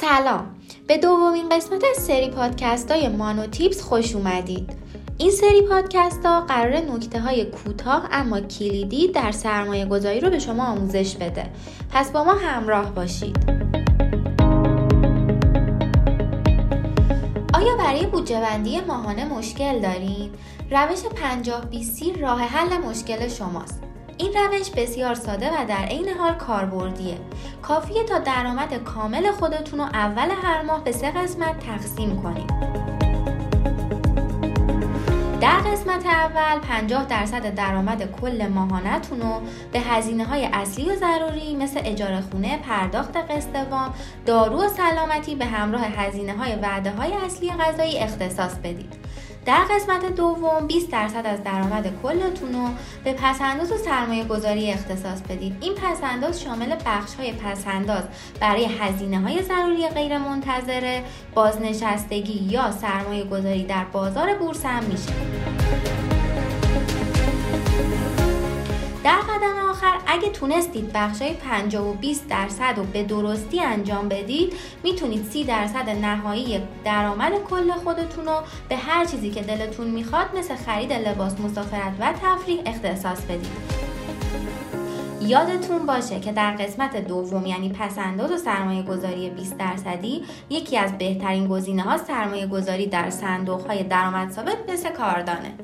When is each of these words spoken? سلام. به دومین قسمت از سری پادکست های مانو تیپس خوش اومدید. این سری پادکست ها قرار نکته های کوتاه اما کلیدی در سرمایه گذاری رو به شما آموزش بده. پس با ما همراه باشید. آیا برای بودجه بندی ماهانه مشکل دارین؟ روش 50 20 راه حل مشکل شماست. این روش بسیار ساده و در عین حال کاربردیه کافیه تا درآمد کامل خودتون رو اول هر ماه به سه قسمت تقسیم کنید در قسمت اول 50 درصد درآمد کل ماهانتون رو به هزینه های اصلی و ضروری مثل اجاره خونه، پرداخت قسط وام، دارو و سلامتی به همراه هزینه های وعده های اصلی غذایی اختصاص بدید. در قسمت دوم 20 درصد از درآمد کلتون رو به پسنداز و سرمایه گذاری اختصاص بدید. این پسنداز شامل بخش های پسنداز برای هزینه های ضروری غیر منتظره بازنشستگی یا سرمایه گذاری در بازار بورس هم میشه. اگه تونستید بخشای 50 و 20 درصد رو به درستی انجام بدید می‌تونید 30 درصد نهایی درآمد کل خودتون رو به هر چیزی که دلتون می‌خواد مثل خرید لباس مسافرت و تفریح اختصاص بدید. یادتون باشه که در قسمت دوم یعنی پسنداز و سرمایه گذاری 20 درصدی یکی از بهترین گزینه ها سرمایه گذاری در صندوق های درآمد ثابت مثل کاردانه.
سلام. 0.00 0.46
به 0.86 0.98
دومین 0.98 1.48
قسمت 1.48 1.84
از 1.90 2.02
سری 2.02 2.30
پادکست 2.30 2.90
های 2.90 3.08
مانو 3.08 3.46
تیپس 3.46 3.82
خوش 3.82 4.14
اومدید. 4.14 4.70
این 5.18 5.30
سری 5.30 5.62
پادکست 5.62 6.26
ها 6.26 6.40
قرار 6.40 6.76
نکته 6.76 7.20
های 7.20 7.44
کوتاه 7.44 8.08
اما 8.12 8.40
کلیدی 8.40 9.08
در 9.08 9.32
سرمایه 9.32 9.86
گذاری 9.86 10.20
رو 10.20 10.30
به 10.30 10.38
شما 10.38 10.66
آموزش 10.66 11.16
بده. 11.16 11.50
پس 11.92 12.10
با 12.10 12.24
ما 12.24 12.32
همراه 12.32 12.94
باشید. 12.94 13.36
آیا 17.54 17.76
برای 17.78 18.06
بودجه 18.06 18.40
بندی 18.40 18.80
ماهانه 18.80 19.24
مشکل 19.24 19.80
دارین؟ 19.80 20.30
روش 20.70 21.02
50 21.04 21.64
20 21.64 22.02
راه 22.20 22.40
حل 22.40 22.78
مشکل 22.78 23.28
شماست. 23.28 23.93
این 24.18 24.32
روش 24.32 24.70
بسیار 24.70 25.14
ساده 25.14 25.50
و 25.50 25.66
در 25.68 25.84
عین 25.84 26.08
حال 26.08 26.34
کاربردیه 26.34 27.18
کافیه 27.62 28.04
تا 28.04 28.18
درآمد 28.18 28.74
کامل 28.84 29.30
خودتون 29.30 29.78
رو 29.78 29.84
اول 29.84 30.30
هر 30.42 30.62
ماه 30.62 30.84
به 30.84 30.92
سه 30.92 31.10
قسمت 31.10 31.58
تقسیم 31.58 32.22
کنید 32.22 32.50
در 35.40 35.58
قسمت 35.58 36.06
اول 36.06 36.58
50 36.58 37.04
درصد 37.06 37.54
درآمد 37.54 38.12
کل 38.20 38.46
ماهانتون 38.48 39.20
رو 39.20 39.40
به 39.72 39.80
هزینه 39.80 40.24
های 40.24 40.48
اصلی 40.52 40.90
و 40.90 40.96
ضروری 40.96 41.56
مثل 41.56 41.80
اجاره 41.84 42.20
خونه، 42.20 42.58
پرداخت 42.58 43.16
قسط 43.16 43.56
وام، 43.70 43.94
دارو 44.26 44.62
و 44.62 44.68
سلامتی 44.68 45.34
به 45.34 45.44
همراه 45.44 45.84
هزینه 45.84 46.32
های 46.32 46.54
وعده 46.54 46.90
های 46.90 47.12
اصلی 47.12 47.50
غذایی 47.50 47.98
اختصاص 47.98 48.54
بدید. 48.54 49.03
در 49.44 49.64
قسمت 49.70 50.14
دوم 50.14 50.66
20 50.66 50.90
درصد 50.90 51.26
از 51.26 51.42
درآمد 51.42 52.02
کلتون 52.02 52.52
رو 52.52 52.68
به 53.04 53.12
پسنداز 53.12 53.72
و 53.72 53.76
سرمایه 53.76 54.24
گذاری 54.24 54.72
اختصاص 54.72 55.20
بدید. 55.22 55.56
این 55.60 55.74
پسنداز 55.74 56.42
شامل 56.42 56.76
بخش 56.86 57.14
های 57.14 57.32
پسنداز 57.32 58.02
برای 58.40 58.64
هزینه 58.64 59.20
های 59.20 59.42
ضروری 59.42 59.88
غیر 59.88 60.18
منتظره 60.18 61.04
بازنشستگی 61.34 62.44
یا 62.50 62.70
سرمایه 62.70 63.24
گذاری 63.24 63.64
در 63.64 63.84
بازار 63.84 64.34
بورس 64.34 64.66
هم 64.66 64.84
میشه. 64.84 65.12
اگه 70.14 70.30
تونستید 70.30 70.92
بخشای 70.92 71.32
50 71.34 71.86
و 71.86 71.94
20 71.94 72.28
درصد 72.28 72.74
رو 72.76 72.84
به 72.84 73.02
درستی 73.02 73.60
انجام 73.60 74.08
بدید 74.08 74.52
می‌تونید 74.84 75.24
30 75.24 75.44
درصد 75.44 75.88
نهایی 75.88 76.62
درآمد 76.84 77.32
کل 77.50 77.72
خودتون 77.72 78.24
رو 78.24 78.40
به 78.68 78.76
هر 78.76 79.04
چیزی 79.04 79.30
که 79.30 79.42
دلتون 79.42 79.86
می‌خواد 79.86 80.26
مثل 80.36 80.54
خرید 80.56 80.92
لباس 80.92 81.40
مسافرت 81.40 81.92
و 82.00 82.12
تفریح 82.22 82.62
اختصاص 82.66 83.20
بدید. 83.24 83.84
یادتون 85.20 85.86
باشه 85.86 86.20
که 86.20 86.32
در 86.32 86.50
قسمت 86.50 86.96
دوم 86.96 87.46
یعنی 87.46 87.68
پسنداز 87.68 88.32
و 88.32 88.36
سرمایه 88.36 88.82
گذاری 88.82 89.30
20 89.30 89.58
درصدی 89.58 90.22
یکی 90.50 90.78
از 90.78 90.98
بهترین 90.98 91.48
گزینه 91.48 91.82
ها 91.82 91.98
سرمایه 91.98 92.46
گذاری 92.46 92.86
در 92.86 93.10
صندوق 93.10 93.66
های 93.66 93.82
درآمد 93.82 94.30
ثابت 94.30 94.56
مثل 94.68 94.90
کاردانه. 94.90 95.54